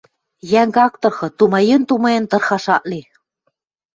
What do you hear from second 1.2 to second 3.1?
тумаен-тумаен, тырхаш ак ли...